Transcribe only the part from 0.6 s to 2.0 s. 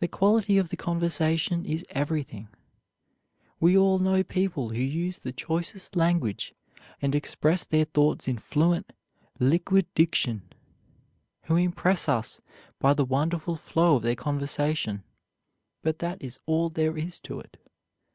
the conversation is